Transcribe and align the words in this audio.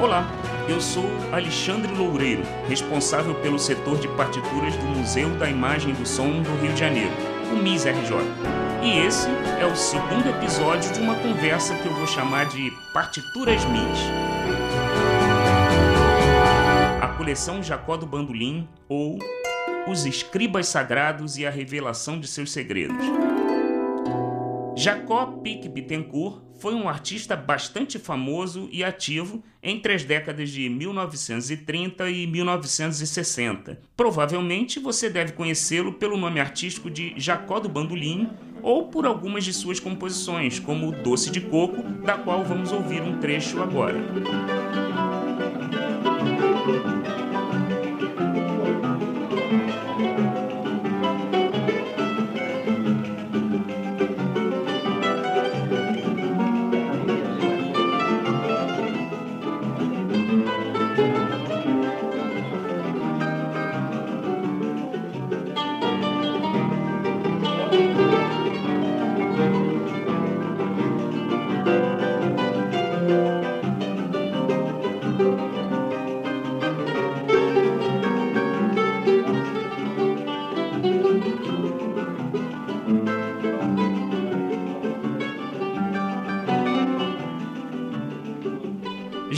Olá, 0.00 0.24
eu 0.68 0.80
sou 0.80 1.06
Alexandre 1.32 1.92
Loureiro, 1.92 2.42
responsável 2.68 3.34
pelo 3.42 3.58
setor 3.58 3.98
de 3.98 4.06
partituras 4.06 4.76
do 4.76 4.84
Museu 4.84 5.28
da 5.30 5.50
Imagem 5.50 5.92
do 5.92 6.06
Som 6.06 6.40
do 6.40 6.54
Rio 6.60 6.72
de 6.72 6.78
Janeiro, 6.78 7.10
o 7.52 7.56
MIS-RJ. 7.56 8.16
E 8.80 8.96
esse 9.04 9.26
é 9.60 9.66
o 9.66 9.74
segundo 9.74 10.28
episódio 10.28 10.92
de 10.92 11.00
uma 11.00 11.16
conversa 11.16 11.74
que 11.74 11.84
eu 11.84 11.92
vou 11.94 12.06
chamar 12.06 12.46
de 12.46 12.70
Partituras 12.94 13.64
MIS. 13.64 13.98
A 17.02 17.08
coleção 17.16 17.60
Jacó 17.60 17.96
do 17.96 18.06
Bandolim 18.06 18.68
ou 18.88 19.18
Os 19.88 20.06
Escribas 20.06 20.68
Sagrados 20.68 21.36
e 21.38 21.44
a 21.44 21.50
Revelação 21.50 22.20
de 22.20 22.28
Seus 22.28 22.52
Segredos. 22.52 23.04
Jacó 24.78 25.26
Pique 25.42 25.68
Bittencourt 25.68 26.40
foi 26.60 26.72
um 26.72 26.88
artista 26.88 27.34
bastante 27.34 27.98
famoso 27.98 28.68
e 28.70 28.84
ativo 28.84 29.42
entre 29.60 29.92
as 29.92 30.04
décadas 30.04 30.50
de 30.50 30.68
1930 30.68 32.08
e 32.08 32.28
1960. 32.28 33.80
Provavelmente 33.96 34.78
você 34.78 35.10
deve 35.10 35.32
conhecê-lo 35.32 35.94
pelo 35.94 36.16
nome 36.16 36.38
artístico 36.38 36.88
de 36.88 37.12
Jacó 37.16 37.58
do 37.58 37.68
Bandolim 37.68 38.30
ou 38.62 38.86
por 38.86 39.04
algumas 39.04 39.44
de 39.44 39.52
suas 39.52 39.80
composições, 39.80 40.60
como 40.60 40.92
Doce 40.92 41.28
de 41.28 41.40
Coco, 41.40 41.82
da 42.04 42.16
qual 42.16 42.44
vamos 42.44 42.70
ouvir 42.70 43.02
um 43.02 43.18
trecho 43.18 43.60
agora. 43.60 43.98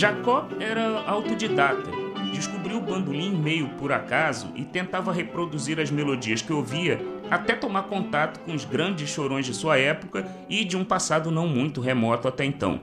Jacó 0.01 0.49
era 0.59 1.03
autodidata. 1.03 1.91
Descobriu 2.33 2.79
o 2.79 2.81
bandolim 2.81 3.37
meio 3.37 3.69
por 3.77 3.93
acaso 3.93 4.51
e 4.55 4.65
tentava 4.65 5.13
reproduzir 5.13 5.79
as 5.79 5.91
melodias 5.91 6.41
que 6.41 6.55
ouvia 6.55 6.99
até 7.31 7.55
tomar 7.55 7.83
contato 7.83 8.41
com 8.41 8.55
os 8.55 8.65
grandes 8.65 9.11
chorões 9.11 9.45
de 9.45 9.53
sua 9.53 9.77
época 9.77 10.27
e 10.49 10.65
de 10.65 10.75
um 10.75 10.87
passado 10.87 11.31
não 11.31 11.47
muito 11.47 11.83
remoto 11.83 12.27
até 12.27 12.47
então. 12.47 12.81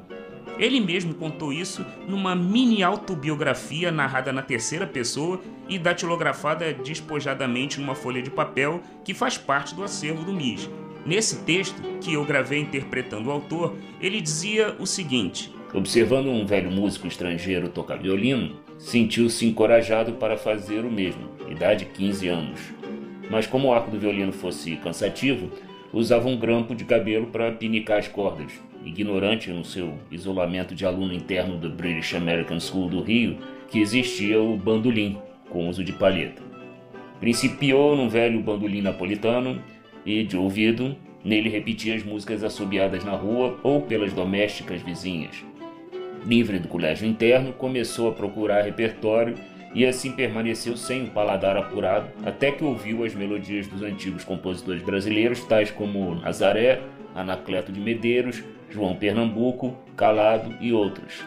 Ele 0.59 0.79
mesmo 0.79 1.15
contou 1.15 1.51
isso 1.51 1.83
numa 2.07 2.35
mini 2.35 2.83
autobiografia 2.83 3.91
narrada 3.91 4.31
na 4.31 4.43
terceira 4.43 4.85
pessoa 4.85 5.41
e 5.67 5.79
datilografada 5.79 6.71
despojadamente 6.71 7.79
numa 7.79 7.95
folha 7.95 8.21
de 8.21 8.29
papel 8.29 8.79
que 9.03 9.15
faz 9.15 9.39
parte 9.39 9.73
do 9.73 9.83
acervo 9.83 10.23
do 10.23 10.33
MIS. 10.33 10.69
Nesse 11.03 11.37
texto, 11.37 11.81
que 11.99 12.13
eu 12.13 12.23
gravei 12.23 12.59
interpretando 12.59 13.29
o 13.29 13.31
autor, 13.31 13.75
ele 13.99 14.21
dizia 14.21 14.75
o 14.77 14.85
seguinte: 14.85 15.56
Observando 15.73 16.27
um 16.27 16.45
velho 16.45 16.71
músico 16.71 17.07
estrangeiro 17.07 17.67
tocar 17.67 17.97
violino, 17.97 18.55
sentiu-se 18.77 19.45
encorajado 19.45 20.13
para 20.13 20.37
fazer 20.37 20.85
o 20.85 20.91
mesmo, 20.91 21.29
idade 21.49 21.83
15 21.85 22.27
anos. 22.29 22.61
Mas 23.29 23.45
como 23.45 23.67
o 23.67 23.73
arco 23.73 23.91
do 23.91 23.99
violino 23.99 24.31
fosse 24.31 24.77
cansativo, 24.77 25.51
usava 25.91 26.29
um 26.29 26.37
grampo 26.37 26.73
de 26.73 26.85
cabelo 26.85 27.27
para 27.27 27.51
pinicar 27.51 27.99
as 27.99 28.07
cordas. 28.07 28.53
Ignorante 28.85 29.49
no 29.51 29.65
seu 29.65 29.95
isolamento 30.09 30.73
de 30.73 30.85
aluno 30.85 31.13
interno 31.13 31.57
do 31.57 31.69
British 31.69 32.13
American 32.13 32.61
School 32.61 32.87
do 32.87 33.01
Rio, 33.01 33.37
que 33.69 33.81
existia 33.81 34.41
o 34.41 34.55
bandolim, 34.55 35.17
com 35.49 35.67
uso 35.67 35.83
de 35.83 35.91
palheta. 35.91 36.41
Principiou 37.19 37.93
num 37.93 38.07
velho 38.07 38.39
bandolim 38.39 38.81
napolitano 38.81 39.61
e, 40.05 40.23
de 40.23 40.37
ouvido, 40.37 40.95
nele 41.25 41.49
repetia 41.49 41.95
as 41.95 42.03
músicas 42.03 42.41
assobiadas 42.41 43.03
na 43.03 43.17
rua 43.17 43.59
ou 43.63 43.81
pelas 43.81 44.13
domésticas 44.13 44.81
vizinhas 44.81 45.46
livre 46.27 46.59
do 46.59 46.67
colégio 46.67 47.07
interno, 47.07 47.53
começou 47.53 48.09
a 48.09 48.11
procurar 48.11 48.63
repertório 48.63 49.35
e 49.73 49.85
assim 49.85 50.11
permaneceu 50.11 50.75
sem 50.75 51.05
o 51.05 51.07
paladar 51.07 51.55
apurado 51.55 52.09
até 52.25 52.51
que 52.51 52.63
ouviu 52.63 53.05
as 53.05 53.15
melodias 53.15 53.65
dos 53.67 53.81
antigos 53.81 54.25
compositores 54.25 54.81
brasileiros, 54.81 55.43
tais 55.45 55.71
como 55.71 56.15
Nazaré, 56.15 56.81
Anacleto 57.15 57.71
de 57.71 57.79
Medeiros, 57.79 58.43
João 58.69 58.95
Pernambuco, 58.95 59.77
Calado 59.95 60.53
e 60.59 60.73
outros. 60.73 61.23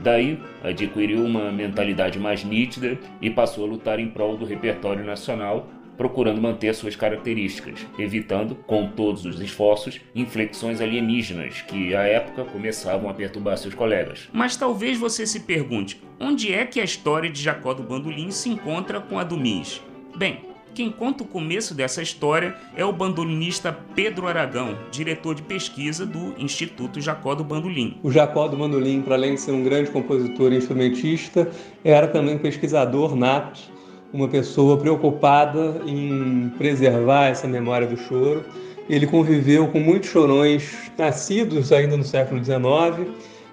Daí, 0.00 0.40
adquiriu 0.64 1.24
uma 1.24 1.52
mentalidade 1.52 2.18
mais 2.18 2.42
nítida 2.42 2.98
e 3.20 3.30
passou 3.30 3.64
a 3.64 3.68
lutar 3.68 4.00
em 4.00 4.08
prol 4.08 4.36
do 4.36 4.44
repertório 4.44 5.04
nacional, 5.04 5.68
procurando 6.02 6.42
manter 6.42 6.74
suas 6.74 6.96
características, 6.96 7.86
evitando, 7.96 8.56
com 8.66 8.88
todos 8.88 9.24
os 9.24 9.40
esforços, 9.40 10.00
inflexões 10.16 10.80
alienígenas 10.80 11.62
que, 11.62 11.94
à 11.94 12.02
época, 12.02 12.44
começavam 12.44 13.08
a 13.08 13.14
perturbar 13.14 13.56
seus 13.56 13.72
colegas. 13.72 14.28
Mas 14.32 14.56
talvez 14.56 14.98
você 14.98 15.24
se 15.24 15.38
pergunte, 15.38 16.02
onde 16.18 16.52
é 16.52 16.66
que 16.66 16.80
a 16.80 16.84
história 16.84 17.30
de 17.30 17.40
Jacó 17.40 17.72
do 17.72 17.84
Bandolim 17.84 18.32
se 18.32 18.48
encontra 18.48 19.00
com 19.00 19.16
a 19.16 19.22
do 19.22 19.36
Mis? 19.36 19.80
Bem, 20.16 20.40
quem 20.74 20.90
conta 20.90 21.22
o 21.22 21.26
começo 21.26 21.72
dessa 21.72 22.02
história 22.02 22.56
é 22.74 22.84
o 22.84 22.92
bandolinista 22.92 23.72
Pedro 23.94 24.26
Aragão, 24.26 24.76
diretor 24.90 25.36
de 25.36 25.42
pesquisa 25.42 26.04
do 26.04 26.34
Instituto 26.36 27.00
Jacó 27.00 27.36
do 27.36 27.44
Bandolim. 27.44 28.00
O 28.02 28.10
Jacó 28.10 28.48
do 28.48 28.56
Bandolim, 28.56 29.02
para 29.02 29.14
além 29.14 29.34
de 29.34 29.40
ser 29.40 29.52
um 29.52 29.62
grande 29.62 29.92
compositor 29.92 30.52
e 30.52 30.56
instrumentista, 30.56 31.48
era 31.84 32.08
também 32.08 32.38
pesquisador 32.38 33.14
nato 33.14 33.70
uma 34.12 34.28
pessoa 34.28 34.76
preocupada 34.76 35.80
em 35.86 36.52
preservar 36.58 37.28
essa 37.28 37.48
memória 37.48 37.86
do 37.86 37.96
choro. 37.96 38.44
Ele 38.88 39.06
conviveu 39.06 39.68
com 39.68 39.80
muitos 39.80 40.10
chorões 40.10 40.90
nascidos 40.98 41.72
ainda 41.72 41.96
no 41.96 42.04
século 42.04 42.44
XIX 42.44 43.08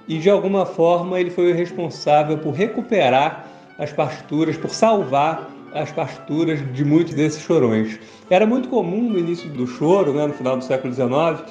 e, 0.08 0.18
de 0.18 0.30
alguma 0.30 0.66
forma, 0.66 1.20
ele 1.20 1.30
foi 1.30 1.52
o 1.52 1.56
responsável 1.56 2.38
por 2.40 2.54
recuperar 2.54 3.48
as 3.78 3.94
partituras, 3.94 4.58
por 4.58 4.72
salvar 4.72 5.50
as 5.74 5.92
partituras 5.92 6.60
de 6.74 6.84
muitos 6.84 7.14
desses 7.14 7.42
chorões. 7.42 8.00
Era 8.30 8.46
muito 8.46 8.68
comum 8.70 9.10
no 9.10 9.20
início 9.20 9.50
do 9.50 9.66
choro, 9.66 10.14
né, 10.14 10.28
no 10.28 10.34
final 10.34 10.58
do 10.58 10.64
século 10.64 10.94
XIX, 10.94 11.42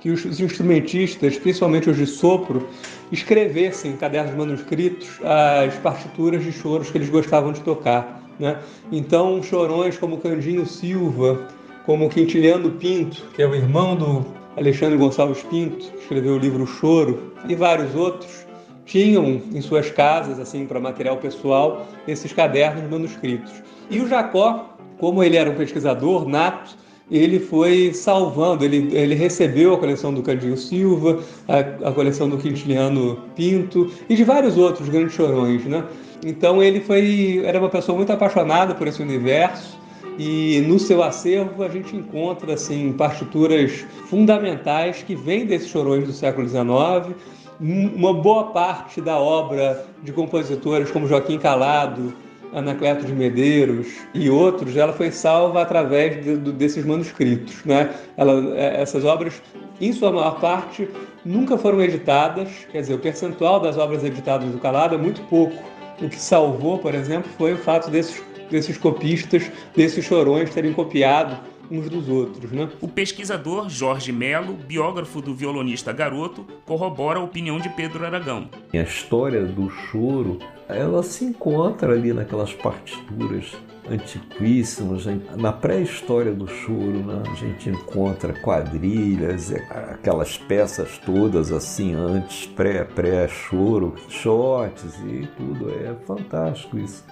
que 0.00 0.10
os 0.10 0.40
instrumentistas, 0.40 1.38
principalmente 1.38 1.90
os 1.90 1.96
de 1.96 2.06
sopro, 2.06 2.66
escrevessem 3.12 3.92
em 3.92 3.96
cadernos 3.96 4.34
manuscritos 4.34 5.20
as 5.22 5.74
partituras 5.76 6.42
de 6.42 6.52
choros 6.52 6.90
que 6.90 6.98
eles 6.98 7.08
gostavam 7.08 7.52
de 7.52 7.60
tocar. 7.60 8.25
Né? 8.38 8.58
Então, 8.92 9.42
chorões 9.42 9.98
como 9.98 10.18
Candinho 10.18 10.66
Silva, 10.66 11.48
como 11.84 12.08
Quintiliano 12.08 12.70
Pinto, 12.72 13.22
que 13.34 13.42
é 13.42 13.46
o 13.46 13.54
irmão 13.54 13.96
do 13.96 14.26
Alexandre 14.56 14.96
Gonçalves 14.96 15.42
Pinto, 15.44 15.90
que 15.90 15.98
escreveu 15.98 16.34
o 16.34 16.38
livro 16.38 16.66
Choro, 16.66 17.32
e 17.48 17.54
vários 17.54 17.94
outros, 17.94 18.46
tinham 18.84 19.24
em 19.24 19.60
suas 19.60 19.90
casas, 19.90 20.38
assim, 20.38 20.66
para 20.66 20.78
material 20.80 21.16
pessoal, 21.16 21.86
esses 22.06 22.32
cadernos 22.32 22.88
manuscritos. 22.88 23.52
E 23.90 24.00
o 24.00 24.08
Jacó, 24.08 24.76
como 24.98 25.22
ele 25.22 25.36
era 25.36 25.50
um 25.50 25.54
pesquisador 25.54 26.28
nato, 26.28 26.76
ele 27.10 27.38
foi 27.38 27.92
salvando, 27.94 28.64
ele, 28.64 28.88
ele 28.96 29.14
recebeu 29.14 29.74
a 29.74 29.78
coleção 29.78 30.12
do 30.12 30.22
Candinho 30.22 30.56
Silva, 30.56 31.20
a, 31.46 31.88
a 31.88 31.92
coleção 31.92 32.28
do 32.28 32.36
Quintiliano 32.36 33.18
Pinto 33.36 33.90
e 34.08 34.16
de 34.16 34.24
vários 34.24 34.56
outros 34.56 34.88
grandes 34.88 35.14
chorões, 35.14 35.64
né? 35.64 35.84
Então 36.24 36.62
ele 36.62 36.80
foi, 36.80 37.42
era 37.44 37.58
uma 37.58 37.68
pessoa 37.68 37.96
muito 37.96 38.12
apaixonada 38.12 38.74
por 38.74 38.88
esse 38.88 39.00
universo 39.00 39.78
e 40.18 40.64
no 40.66 40.78
seu 40.78 41.02
acervo 41.02 41.62
a 41.62 41.68
gente 41.68 41.94
encontra 41.94 42.54
assim 42.54 42.92
partituras 42.92 43.84
fundamentais 44.08 45.02
que 45.02 45.14
vêm 45.14 45.46
desses 45.46 45.68
chorões 45.68 46.06
do 46.06 46.12
século 46.12 46.48
XIX. 46.48 47.14
Uma 47.60 48.12
boa 48.12 48.44
parte 48.44 49.00
da 49.00 49.18
obra 49.18 49.86
de 50.02 50.12
compositores 50.12 50.90
como 50.90 51.06
Joaquim 51.06 51.38
Calado, 51.38 52.12
Anacleto 52.52 53.04
de 53.04 53.12
Medeiros 53.12 53.86
e 54.14 54.30
outros, 54.30 54.76
ela 54.76 54.92
foi 54.92 55.10
salva 55.10 55.62
através 55.62 56.24
de, 56.24 56.36
de, 56.36 56.52
desses 56.52 56.84
manuscritos. 56.84 57.64
Né? 57.64 57.94
Ela, 58.16 58.56
é, 58.56 58.80
essas 58.80 59.04
obras, 59.04 59.42
em 59.80 59.92
sua 59.92 60.10
maior 60.10 60.40
parte, 60.40 60.88
nunca 61.24 61.58
foram 61.58 61.82
editadas, 61.82 62.48
quer 62.70 62.80
dizer, 62.80 62.94
o 62.94 62.98
percentual 62.98 63.60
das 63.60 63.76
obras 63.76 64.04
editadas 64.04 64.50
do 64.50 64.58
Calado 64.58 64.94
é 64.94 64.98
muito 64.98 65.20
pouco 65.22 65.54
o 66.00 66.08
que 66.08 66.20
salvou, 66.20 66.78
por 66.78 66.94
exemplo, 66.94 67.30
foi 67.38 67.54
o 67.54 67.58
fato 67.58 67.90
desses, 67.90 68.22
desses 68.50 68.76
copistas, 68.76 69.50
desses 69.74 70.04
chorões 70.04 70.50
terem 70.50 70.72
copiado 70.72 71.38
uns 71.70 71.88
dos 71.88 72.08
outros. 72.08 72.50
Né? 72.50 72.68
O 72.80 72.88
pesquisador 72.88 73.68
Jorge 73.68 74.12
Melo, 74.12 74.54
biógrafo 74.54 75.20
do 75.20 75.34
violonista 75.34 75.92
Garoto, 75.92 76.46
corrobora 76.64 77.18
a 77.18 77.22
opinião 77.22 77.58
de 77.58 77.68
Pedro 77.70 78.04
Aragão. 78.04 78.48
A 78.72 78.76
história 78.76 79.44
do 79.44 79.70
choro, 79.70 80.38
ela 80.68 81.02
se 81.02 81.24
encontra 81.24 81.92
ali 81.92 82.12
naquelas 82.12 82.52
partituras 82.52 83.56
antiquíssimos. 83.90 85.06
Na 85.36 85.52
pré-história 85.52 86.32
do 86.34 86.46
choro, 86.46 86.98
né, 87.04 87.22
a 87.30 87.34
gente 87.34 87.70
encontra 87.70 88.32
quadrilhas, 88.32 89.52
é, 89.52 89.60
aquelas 89.92 90.36
peças 90.36 90.98
todas 90.98 91.52
assim 91.52 91.94
antes, 91.94 92.46
pré-pré-choro, 92.46 93.94
shots 94.08 94.98
e 95.04 95.28
tudo. 95.36 95.70
É 95.70 95.94
fantástico 96.06 96.78
isso. 96.78 97.04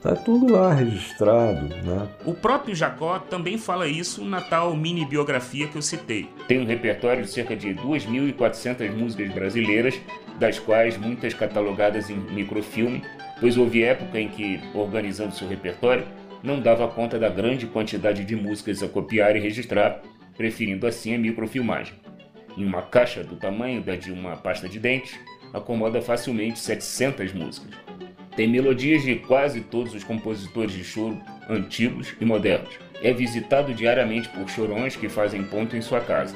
Está 0.00 0.16
tudo 0.16 0.50
lá 0.50 0.72
registrado. 0.72 1.68
Né? 1.68 2.08
O 2.24 2.32
próprio 2.32 2.74
Jacó 2.74 3.18
também 3.18 3.58
fala 3.58 3.86
isso 3.86 4.24
na 4.24 4.40
tal 4.40 4.74
mini 4.74 5.04
biografia 5.04 5.68
que 5.68 5.76
eu 5.76 5.82
citei. 5.82 6.26
Tem 6.48 6.58
um 6.58 6.64
repertório 6.64 7.22
de 7.22 7.30
cerca 7.30 7.54
de 7.54 7.74
2.400 7.74 8.90
músicas 8.96 9.30
brasileiras, 9.30 10.00
das 10.38 10.58
quais 10.58 10.96
muitas 10.96 11.34
catalogadas 11.34 12.08
em 12.08 12.16
microfilme, 12.16 13.02
pois 13.40 13.58
houve 13.58 13.84
época 13.84 14.18
em 14.18 14.28
que, 14.28 14.58
organizando 14.72 15.34
seu 15.34 15.46
repertório, 15.46 16.06
não 16.42 16.62
dava 16.62 16.88
conta 16.88 17.18
da 17.18 17.28
grande 17.28 17.66
quantidade 17.66 18.24
de 18.24 18.34
músicas 18.34 18.82
a 18.82 18.88
copiar 18.88 19.36
e 19.36 19.38
registrar, 19.38 20.00
preferindo 20.34 20.86
assim 20.86 21.14
a 21.14 21.18
microfilmagem. 21.18 21.92
Em 22.56 22.64
uma 22.64 22.80
caixa 22.80 23.22
do 23.22 23.36
tamanho 23.36 23.82
da 23.82 23.96
de 23.96 24.10
uma 24.10 24.34
pasta 24.34 24.66
de 24.66 24.78
dentes, 24.78 25.14
acomoda 25.52 26.00
facilmente 26.00 26.58
700 26.58 27.34
músicas. 27.34 27.89
Tem 28.36 28.48
melodias 28.48 29.02
de 29.02 29.16
quase 29.16 29.60
todos 29.60 29.94
os 29.94 30.04
compositores 30.04 30.72
de 30.72 30.84
choro 30.84 31.20
antigos 31.48 32.14
e 32.20 32.24
modernos. 32.24 32.78
É 33.02 33.12
visitado 33.12 33.74
diariamente 33.74 34.28
por 34.28 34.48
chorões 34.48 34.94
que 34.96 35.08
fazem 35.08 35.42
ponto 35.42 35.76
em 35.76 35.80
sua 35.80 36.00
casa. 36.00 36.34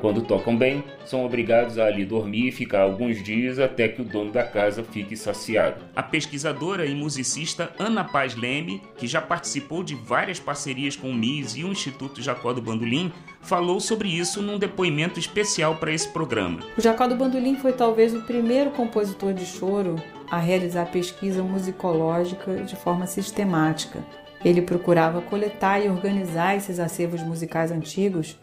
Quando 0.00 0.22
tocam 0.22 0.56
bem, 0.56 0.84
são 1.04 1.24
obrigados 1.24 1.78
a 1.78 1.86
ali 1.86 2.04
dormir 2.04 2.48
e 2.48 2.52
ficar 2.52 2.82
alguns 2.82 3.22
dias 3.22 3.58
até 3.58 3.88
que 3.88 4.02
o 4.02 4.04
dono 4.04 4.30
da 4.30 4.44
casa 4.44 4.82
fique 4.82 5.16
saciado. 5.16 5.84
A 5.94 6.02
pesquisadora 6.02 6.84
e 6.84 6.94
musicista 6.94 7.72
Ana 7.78 8.04
Paz 8.04 8.34
Leme, 8.34 8.82
que 8.98 9.06
já 9.06 9.20
participou 9.20 9.82
de 9.82 9.94
várias 9.94 10.38
parcerias 10.38 10.96
com 10.96 11.10
o 11.10 11.14
MIS 11.14 11.56
e 11.56 11.64
o 11.64 11.68
Instituto 11.68 12.22
Jacó 12.22 12.52
do 12.52 12.60
Bandolim, 12.60 13.10
falou 13.40 13.80
sobre 13.80 14.08
isso 14.08 14.42
num 14.42 14.58
depoimento 14.58 15.18
especial 15.18 15.76
para 15.76 15.92
esse 15.92 16.08
programa. 16.08 16.60
O 16.76 16.80
Jacó 16.80 17.06
do 17.06 17.16
Bandolim 17.16 17.56
foi 17.56 17.72
talvez 17.72 18.14
o 18.14 18.22
primeiro 18.22 18.70
compositor 18.72 19.32
de 19.32 19.46
choro 19.46 19.96
a 20.30 20.38
realizar 20.38 20.86
pesquisa 20.86 21.42
musicológica 21.42 22.62
de 22.64 22.76
forma 22.76 23.06
sistemática. 23.06 24.04
Ele 24.44 24.60
procurava 24.60 25.22
coletar 25.22 25.80
e 25.80 25.88
organizar 25.88 26.56
esses 26.56 26.78
acervos 26.78 27.22
musicais 27.22 27.70
antigos 27.70 28.36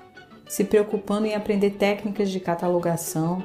se 0.53 0.63
preocupando 0.63 1.25
em 1.25 1.33
aprender 1.33 1.71
técnicas 1.71 2.29
de 2.29 2.39
catalogação. 2.39 3.41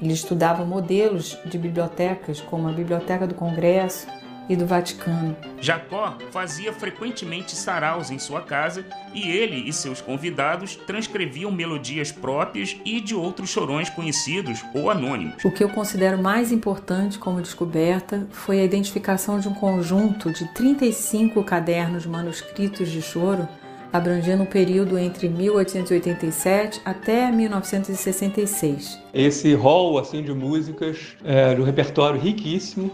Ele 0.00 0.12
estudava 0.12 0.64
modelos 0.64 1.36
de 1.44 1.58
bibliotecas, 1.58 2.40
como 2.40 2.68
a 2.68 2.72
Biblioteca 2.72 3.26
do 3.26 3.34
Congresso 3.34 4.06
e 4.48 4.54
do 4.54 4.64
Vaticano. 4.64 5.36
Jacó 5.60 6.16
fazia 6.30 6.72
frequentemente 6.72 7.56
saraus 7.56 8.12
em 8.12 8.18
sua 8.20 8.42
casa 8.42 8.86
e 9.12 9.28
ele 9.28 9.68
e 9.68 9.72
seus 9.72 10.00
convidados 10.00 10.76
transcreviam 10.76 11.50
melodias 11.50 12.12
próprias 12.12 12.76
e 12.84 13.00
de 13.00 13.12
outros 13.12 13.50
chorões 13.50 13.90
conhecidos 13.90 14.64
ou 14.72 14.88
anônimos. 14.88 15.44
O 15.44 15.50
que 15.50 15.64
eu 15.64 15.68
considero 15.68 16.22
mais 16.22 16.52
importante 16.52 17.18
como 17.18 17.42
descoberta 17.42 18.24
foi 18.30 18.60
a 18.60 18.64
identificação 18.64 19.40
de 19.40 19.48
um 19.48 19.54
conjunto 19.54 20.30
de 20.30 20.46
35 20.54 21.42
cadernos 21.42 22.06
manuscritos 22.06 22.88
de 22.88 23.02
choro 23.02 23.48
abrangendo 23.92 24.42
um 24.42 24.46
período 24.46 24.98
entre 24.98 25.28
1887 25.28 26.80
até 26.84 27.30
1966. 27.30 29.00
Esse 29.12 29.54
rol 29.54 29.98
assim 29.98 30.22
de 30.22 30.32
músicas 30.32 31.16
é, 31.24 31.54
de 31.54 31.60
um 31.60 31.64
repertório 31.64 32.20
riquíssimo 32.20 32.90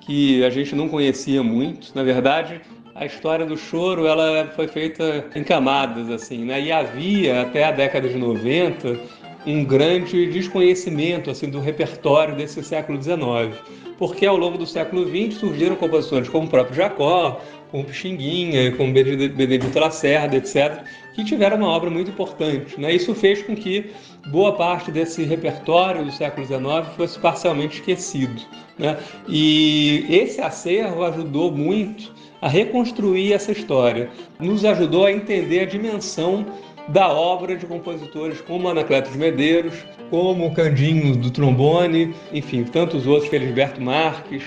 que 0.00 0.44
a 0.44 0.50
gente 0.50 0.74
não 0.74 0.88
conhecia 0.88 1.42
muito. 1.42 1.92
Na 1.94 2.02
verdade, 2.02 2.60
a 2.94 3.06
história 3.06 3.46
do 3.46 3.56
choro 3.56 4.06
ela 4.06 4.50
foi 4.54 4.68
feita 4.68 5.26
em 5.34 5.42
camadas 5.42 6.10
assim, 6.10 6.44
né? 6.44 6.60
E 6.60 6.72
havia 6.72 7.42
até 7.42 7.64
a 7.64 7.72
década 7.72 8.08
de 8.08 8.18
90 8.18 9.22
um 9.46 9.64
grande 9.64 10.26
desconhecimento 10.26 11.30
assim 11.30 11.50
do 11.50 11.60
repertório 11.60 12.36
desse 12.36 12.62
século 12.62 13.00
XIX, 13.02 13.56
porque 13.98 14.24
ao 14.24 14.36
longo 14.36 14.56
do 14.56 14.66
século 14.66 15.04
XX 15.04 15.38
surgiram 15.38 15.74
composições 15.76 16.28
como 16.28 16.46
o 16.46 16.50
próprio 16.50 16.76
Jacó, 16.76 17.40
como 17.72 17.84
Pixinguinha, 17.84 18.70
como 18.76 18.92
Benedito 18.92 19.76
Lacerda, 19.78 20.36
etc., 20.36 20.84
que 21.14 21.24
tiveram 21.24 21.56
uma 21.56 21.68
obra 21.68 21.90
muito 21.90 22.10
importante. 22.10 22.78
Né? 22.78 22.92
Isso 22.94 23.14
fez 23.14 23.42
com 23.42 23.56
que 23.56 23.90
boa 24.28 24.52
parte 24.52 24.92
desse 24.92 25.24
repertório 25.24 26.04
do 26.04 26.12
século 26.12 26.46
XIX 26.46 26.94
fosse 26.96 27.18
parcialmente 27.18 27.78
esquecido. 27.78 28.40
Né? 28.78 28.96
E 29.26 30.06
esse 30.08 30.40
acervo 30.40 31.02
ajudou 31.02 31.50
muito 31.50 32.12
a 32.40 32.48
reconstruir 32.48 33.32
essa 33.32 33.52
história, 33.52 34.10
nos 34.38 34.64
ajudou 34.64 35.06
a 35.06 35.12
entender 35.12 35.60
a 35.60 35.64
dimensão 35.64 36.46
da 36.88 37.08
obra 37.08 37.56
de 37.56 37.64
compositores 37.64 38.40
como 38.40 38.68
Anacleto 38.68 39.10
de 39.10 39.18
Medeiros, 39.18 39.74
como 40.10 40.52
Candinho 40.52 41.16
do 41.16 41.30
trombone, 41.30 42.12
enfim, 42.32 42.64
tantos 42.64 43.06
outros, 43.06 43.30
Felisberto 43.30 43.80
Marques, 43.80 44.42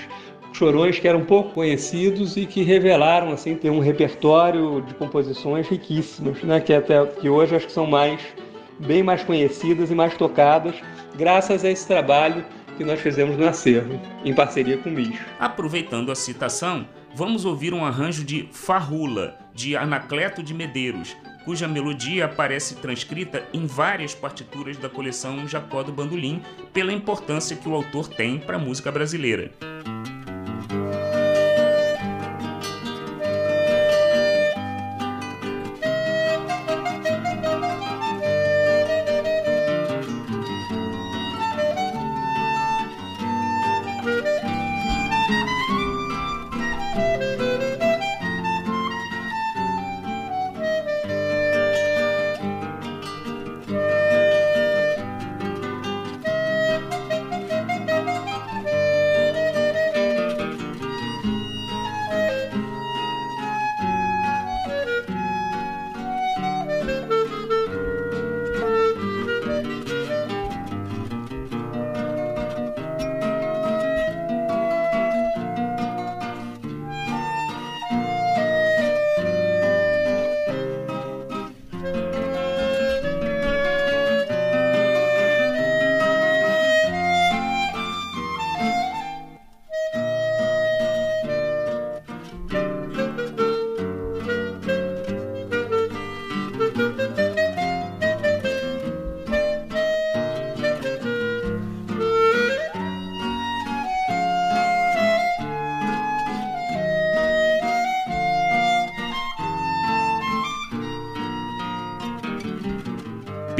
chorões 0.56 0.98
que 0.98 1.06
eram 1.06 1.24
pouco 1.24 1.52
conhecidos 1.52 2.36
e 2.36 2.46
que 2.46 2.62
revelaram 2.62 3.30
assim 3.30 3.54
ter 3.54 3.70
um 3.70 3.78
repertório 3.78 4.80
de 4.80 4.94
composições 4.94 5.68
riquíssimas, 5.68 6.42
né, 6.42 6.60
que 6.60 6.72
até 6.72 7.04
que 7.06 7.28
hoje 7.28 7.54
acho 7.54 7.66
que 7.66 7.72
são 7.72 7.86
mais 7.86 8.20
bem 8.78 9.02
mais 9.02 9.22
conhecidas 9.22 9.90
e 9.90 9.94
mais 9.94 10.16
tocadas 10.16 10.74
graças 11.16 11.64
a 11.64 11.70
esse 11.70 11.86
trabalho 11.86 12.44
que 12.76 12.84
nós 12.84 13.00
fizemos 13.00 13.36
no 13.36 13.46
acervo, 13.46 13.98
em 14.24 14.34
parceria 14.34 14.76
com 14.76 14.90
o 14.90 14.92
MIS. 14.92 15.18
Aproveitando 15.38 16.12
a 16.12 16.14
citação, 16.14 16.86
vamos 17.14 17.46
ouvir 17.46 17.72
um 17.72 17.84
arranjo 17.84 18.22
de 18.22 18.48
Farrula, 18.52 19.38
de 19.54 19.74
Anacleto 19.76 20.42
de 20.42 20.52
Medeiros, 20.52 21.16
cuja 21.44 21.66
melodia 21.66 22.26
aparece 22.26 22.76
transcrita 22.76 23.42
em 23.54 23.66
várias 23.66 24.14
partituras 24.14 24.76
da 24.76 24.90
coleção 24.90 25.48
Jacó 25.48 25.82
do 25.82 25.92
Bandolim, 25.92 26.42
pela 26.72 26.92
importância 26.92 27.56
que 27.56 27.68
o 27.68 27.74
autor 27.74 28.08
tem 28.08 28.38
para 28.38 28.56
a 28.56 28.60
música 28.60 28.92
brasileira. 28.92 29.52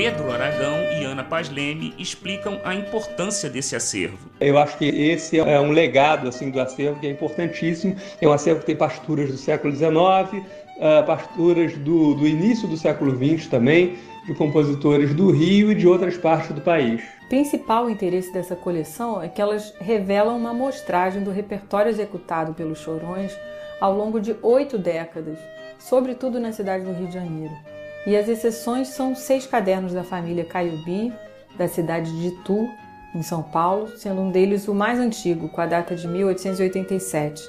Pedro 0.06 0.30
Aragão 0.30 0.76
e 0.96 1.02
Ana 1.02 1.24
Paz 1.24 1.50
Leme 1.50 1.92
explicam 1.98 2.60
a 2.62 2.72
importância 2.72 3.50
desse 3.50 3.74
acervo. 3.74 4.30
Eu 4.38 4.56
acho 4.56 4.78
que 4.78 4.84
esse 4.84 5.36
é 5.36 5.58
um 5.58 5.72
legado 5.72 6.28
assim 6.28 6.48
do 6.48 6.60
acervo 6.60 7.00
que 7.00 7.08
é 7.08 7.10
importantíssimo. 7.10 7.96
É 8.20 8.28
um 8.28 8.30
acervo 8.30 8.60
que 8.60 8.66
tem 8.66 8.76
partituras 8.76 9.32
do 9.32 9.36
século 9.36 9.74
XIX, 9.74 9.90
uh, 9.90 11.04
partituras 11.04 11.76
do, 11.78 12.14
do 12.14 12.24
início 12.24 12.68
do 12.68 12.76
século 12.76 13.16
XX 13.16 13.48
também, 13.48 13.98
de 14.24 14.32
compositores 14.34 15.12
do 15.12 15.32
Rio 15.32 15.72
e 15.72 15.74
de 15.74 15.88
outras 15.88 16.16
partes 16.16 16.52
do 16.54 16.60
país. 16.60 17.02
O 17.24 17.28
principal 17.28 17.90
interesse 17.90 18.32
dessa 18.32 18.54
coleção 18.54 19.20
é 19.20 19.28
que 19.28 19.42
elas 19.42 19.74
revelam 19.80 20.36
uma 20.36 20.50
amostragem 20.50 21.24
do 21.24 21.32
repertório 21.32 21.90
executado 21.90 22.54
pelos 22.54 22.78
Chorões 22.78 23.36
ao 23.80 23.92
longo 23.92 24.20
de 24.20 24.36
oito 24.40 24.78
décadas, 24.78 25.36
sobretudo 25.80 26.38
na 26.38 26.52
cidade 26.52 26.84
do 26.84 26.92
Rio 26.92 27.08
de 27.08 27.14
Janeiro. 27.14 27.75
E 28.06 28.16
as 28.16 28.28
exceções 28.28 28.88
são 28.88 29.16
seis 29.16 29.46
cadernos 29.46 29.92
da 29.92 30.04
família 30.04 30.44
Caiubi, 30.44 31.12
da 31.58 31.66
cidade 31.66 32.10
de 32.16 32.28
Itu, 32.28 32.68
em 33.14 33.22
São 33.22 33.42
Paulo, 33.42 33.88
sendo 33.96 34.20
um 34.20 34.30
deles 34.30 34.68
o 34.68 34.74
mais 34.74 35.00
antigo, 35.00 35.48
com 35.48 35.60
a 35.60 35.66
data 35.66 35.96
de 35.96 36.06
1887, 36.06 37.42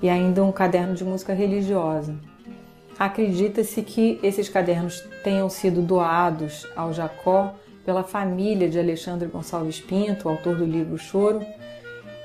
e 0.00 0.08
ainda 0.08 0.42
um 0.42 0.52
caderno 0.52 0.94
de 0.94 1.04
música 1.04 1.34
religiosa. 1.34 2.16
Acredita-se 2.98 3.82
que 3.82 4.18
esses 4.22 4.48
cadernos 4.48 5.00
tenham 5.22 5.48
sido 5.48 5.82
doados 5.82 6.66
ao 6.76 6.92
Jacó 6.92 7.54
pela 7.84 8.02
família 8.02 8.68
de 8.68 8.78
Alexandre 8.78 9.28
Gonçalves 9.28 9.80
Pinto, 9.80 10.28
autor 10.28 10.56
do 10.56 10.64
livro 10.64 10.96
Choro. 10.96 11.44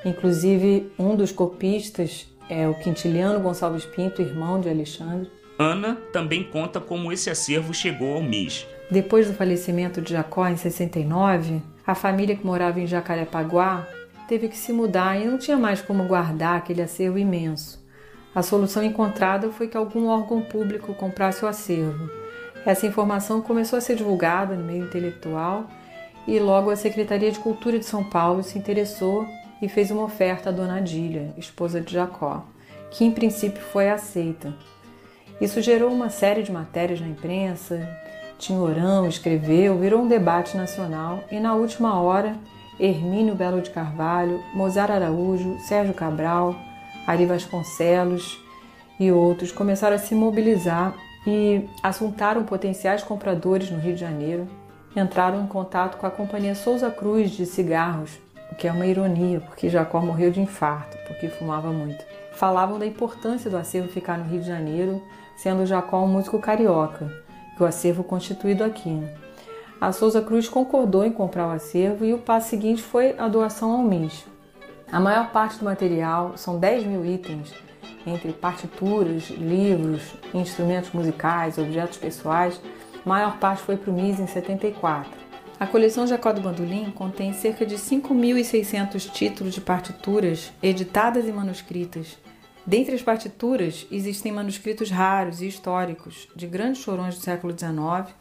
Inclusive, 0.04 0.92
um 1.00 1.16
dos 1.16 1.32
copistas 1.32 2.28
é 2.50 2.68
o 2.68 2.76
Quintiliano 2.76 3.40
Gonçalves 3.40 3.86
Pinto, 3.86 4.22
irmão 4.22 4.60
de 4.60 4.70
Alexandre. 4.70 5.30
Ana 5.58 5.98
também 6.12 6.44
conta 6.44 6.82
como 6.82 7.14
esse 7.14 7.30
acervo 7.30 7.74
chegou 7.74 8.16
ao 8.16 8.22
MIS. 8.22 8.68
Depois 8.92 9.28
do 9.28 9.34
falecimento 9.34 10.02
de 10.02 10.12
Jacó 10.12 10.46
em 10.48 10.58
69, 10.58 11.62
a 11.88 11.96
família 11.96 12.36
que 12.36 12.46
morava 12.46 12.80
em 12.80 12.86
Jacarepaguá 12.86 13.88
teve 14.28 14.50
que 14.50 14.58
se 14.58 14.74
mudar 14.74 15.18
e 15.18 15.26
não 15.26 15.38
tinha 15.38 15.58
mais 15.58 15.82
como 15.82 16.08
guardar 16.08 16.58
aquele 16.58 16.82
acervo 16.82 17.18
imenso. 17.18 17.84
A 18.34 18.42
solução 18.42 18.84
encontrada 18.84 19.50
foi 19.50 19.70
que 19.70 19.78
algum 19.78 20.08
órgão 20.08 20.42
público 20.42 20.94
comprasse 20.94 21.46
o 21.46 21.48
acervo. 21.48 22.10
Essa 22.66 22.86
informação 22.86 23.42
começou 23.42 23.78
a 23.78 23.82
ser 23.82 23.96
divulgada 23.96 24.56
no 24.56 24.64
meio 24.64 24.84
intelectual 24.84 25.68
e 26.28 26.38
logo 26.38 26.70
a 26.70 26.76
Secretaria 26.76 27.32
de 27.32 27.40
Cultura 27.40 27.80
de 27.80 27.86
São 27.86 28.04
Paulo 28.04 28.44
se 28.44 28.58
interessou 28.58 29.26
e 29.62 29.70
fez 29.70 29.90
uma 29.90 30.04
oferta 30.04 30.50
a 30.50 30.52
Dona 30.52 30.80
Adília, 30.80 31.34
esposa 31.38 31.80
de 31.80 31.94
Jacó, 31.94 32.46
que 32.92 33.06
em 33.06 33.12
princípio 33.12 33.62
foi 33.62 33.90
aceita. 33.90 34.54
Isso 35.40 35.62
gerou 35.62 35.92
uma 35.92 36.10
série 36.10 36.44
de 36.44 36.52
matérias 36.52 37.02
na 37.02 37.08
imprensa, 37.08 37.88
Tinhorão 38.38 39.08
escreveu, 39.08 39.78
virou 39.78 40.02
um 40.02 40.08
debate 40.08 40.58
nacional 40.58 41.24
e 41.32 41.40
na 41.40 41.56
última 41.56 42.00
hora 42.00 42.36
Hermínio 42.80 43.34
Belo 43.34 43.62
de 43.62 43.70
Carvalho, 43.70 44.44
Mozart 44.54 44.92
Araújo, 44.92 45.58
Sérgio 45.60 45.94
Cabral, 45.94 46.56
Ari 47.08 47.26
Vasconcelos 47.26 48.44
e 49.00 49.12
outros 49.12 49.52
começaram 49.52 49.96
a 49.96 50.00
se 50.00 50.14
mobilizar 50.14 50.94
e 51.26 51.68
assuntaram 51.82 52.44
potenciais 52.44 53.04
compradores 53.04 53.72
no 53.72 53.80
Rio 53.80 53.94
de 53.94 54.02
Janeiro. 54.02 54.48
Entraram 54.96 55.44
em 55.44 55.48
contato 55.48 55.98
com 55.98 56.06
a 56.06 56.12
companhia 56.12 56.56
Souza 56.56 56.90
Cruz 56.90 57.32
de 57.32 57.46
cigarros, 57.46 58.12
o 58.52 58.56
que 58.56 58.68
é 58.68 58.72
uma 58.72 58.86
ironia, 58.86 59.40
porque 59.42 59.70
Jacó 59.70 60.00
morreu 60.00 60.32
de 60.32 60.40
infarto, 60.40 60.98
porque 61.08 61.28
fumava 61.28 61.72
muito. 61.72 62.04
Falavam 62.34 62.78
da 62.78 62.86
importância 62.86 63.50
do 63.50 63.58
acervo 63.58 63.90
ficar 63.90 64.18
no 64.18 64.26
Rio 64.26 64.42
de 64.42 64.48
Janeiro, 64.48 65.02
sendo 65.36 65.66
Jacó 65.66 66.04
um 66.04 66.08
músico 66.08 66.40
carioca, 66.40 67.12
e 67.58 67.64
o 67.64 67.66
acervo 67.66 68.04
constituído 68.04 68.64
aqui. 68.64 69.02
A 69.80 69.92
Souza 69.92 70.22
Cruz 70.22 70.48
concordou 70.48 71.06
em 71.06 71.12
comprar 71.12 71.48
o 71.48 71.52
acervo 71.52 72.06
e 72.06 72.14
o 72.14 72.18
passo 72.18 72.50
seguinte 72.50 72.82
foi 72.82 73.16
a 73.18 73.28
doação 73.28 73.72
ao 73.72 73.84
MIS. 73.84 74.26
A 74.92 75.00
maior 75.00 75.32
parte 75.32 75.60
do 75.60 75.66
material, 75.66 76.38
são 76.38 76.58
10 76.58 76.86
mil 76.86 77.06
itens, 77.06 77.54
entre 78.08 78.32
partituras, 78.32 79.30
livros, 79.30 80.14
instrumentos 80.34 80.92
musicais, 80.92 81.58
objetos 81.58 81.98
pessoais, 81.98 82.62
a 83.06 83.10
maior 83.10 83.38
parte 83.38 83.64
foi 83.64 83.78
para 83.78 83.92
o 83.92 83.94
MIS 83.94 84.20
em 84.20 84.28
74. 84.28 85.12
A 85.60 85.66
coleção 85.66 86.06
Jacó 86.06 86.34
do 86.34 86.42
Bandolim 86.42 86.92
contém 86.92 87.32
cerca 87.34 87.66
de 87.66 87.76
5.600 87.76 89.10
títulos 89.12 89.54
de 89.54 89.62
partituras 89.62 90.52
editadas 90.62 91.28
e 91.28 91.32
manuscritas. 91.32 92.18
Dentre 92.66 92.96
as 92.96 93.02
partituras, 93.04 93.86
existem 93.92 94.32
manuscritos 94.32 94.90
raros 94.90 95.40
e 95.40 95.48
históricos 95.48 96.28
de 96.36 96.48
grandes 96.48 96.82
chorões 96.82 97.16
do 97.16 97.22
século 97.22 97.54
XIX, 97.58 98.16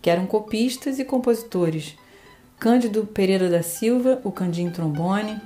que 0.00 0.08
eram 0.08 0.24
copistas 0.24 1.00
e 1.00 1.04
compositores. 1.04 1.96
Cândido 2.60 3.04
Pereira 3.04 3.50
da 3.50 3.60
Silva, 3.60 4.20
o 4.22 4.30
Candim 4.30 4.70
Trombone, 4.70 5.40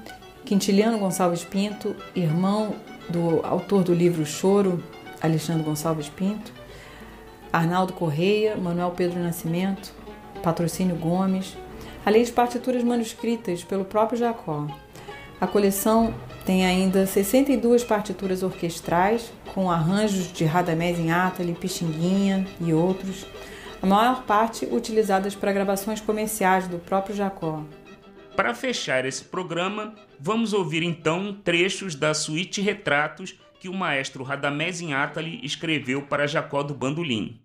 Quintiliano 0.45 0.99
Gonçalves 0.99 1.45
Pinto, 1.45 1.97
irmão 2.14 2.76
do 3.09 3.40
autor 3.45 3.83
do 3.83 3.95
livro 3.95 4.26
Choro, 4.26 4.85
Alexandre 5.23 5.62
Gonçalves 5.62 6.11
Pinto, 6.11 6.52
Arnaldo 7.50 7.95
Correia, 7.95 8.55
Manuel 8.55 8.90
Pedro 8.90 9.19
Nascimento, 9.19 9.95
Patrocínio 10.43 10.97
Gomes, 10.97 11.57
além 12.05 12.23
de 12.23 12.33
partituras 12.33 12.85
manuscritas 12.85 13.64
pelo 13.64 13.87
próprio 13.87 14.19
Jacó. 14.19 14.66
A 15.40 15.47
coleção 15.47 16.14
tem 16.47 16.65
ainda 16.65 17.05
62 17.05 17.83
partituras 17.83 18.45
orquestrais, 18.45 19.33
com 19.53 19.69
arranjos 19.69 20.33
de 20.33 20.45
Radamés 20.45 20.97
em 20.97 21.11
Atali, 21.11 21.55
Pixinguinha 21.55 22.47
e 22.61 22.73
outros, 22.73 23.26
a 23.83 23.87
maior 23.87 24.23
parte 24.23 24.65
utilizadas 24.65 25.35
para 25.35 25.53
gravações 25.53 26.00
comerciais 26.00 26.69
do 26.69 26.79
próprio 26.79 27.17
Jacó. 27.17 27.65
Para 28.37 28.55
fechar 28.55 29.05
esse 29.05 29.25
programa, 29.25 29.93
vamos 30.21 30.53
ouvir 30.53 30.85
então 30.85 31.37
trechos 31.43 31.97
da 31.97 32.15
suíte 32.15 32.61
Retratos 32.61 33.35
que 33.59 33.69
o 33.69 33.75
maestro 33.75 34.23
Radamés 34.23 34.81
Atali 34.93 35.41
escreveu 35.43 36.03
para 36.03 36.29
Jacó 36.29 36.62
do 36.62 36.75
Bandolim. 36.75 37.41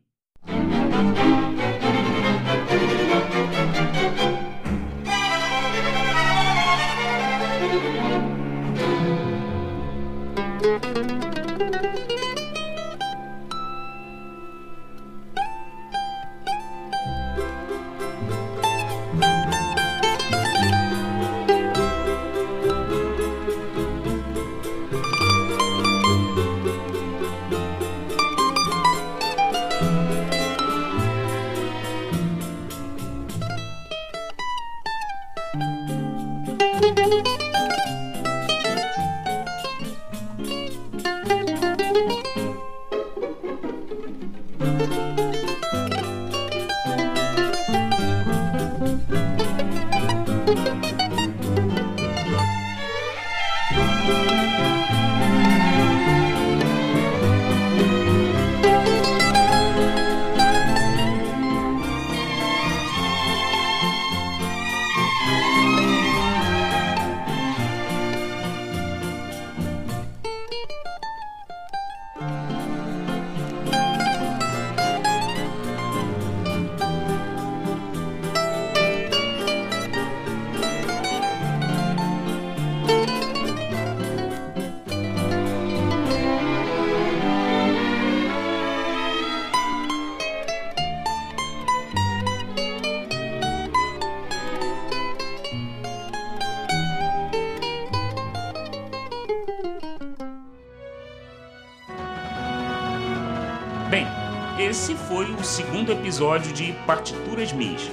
Esse 104.58 104.96
foi 104.96 105.26
o 105.34 105.44
segundo 105.44 105.92
episódio 105.92 106.54
de 106.54 106.72
Partituras 106.86 107.52
Mis. 107.52 107.90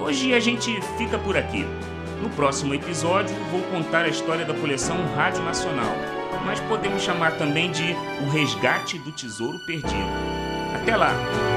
Hoje 0.00 0.32
a 0.34 0.38
gente 0.38 0.80
fica 0.96 1.18
por 1.18 1.36
aqui. 1.36 1.66
No 2.22 2.30
próximo 2.30 2.74
episódio 2.74 3.34
vou 3.50 3.62
contar 3.62 4.04
a 4.04 4.08
história 4.08 4.44
da 4.44 4.54
coleção 4.54 4.96
Rádio 5.16 5.42
Nacional. 5.42 5.92
mas 6.44 6.60
podemos 6.60 7.02
chamar 7.02 7.38
também 7.38 7.70
de 7.70 7.96
O 8.22 8.30
Resgate 8.30 8.98
do 8.98 9.10
Tesouro 9.10 9.58
Perdido. 9.60 10.10
Até 10.74 10.94
lá! 10.94 11.53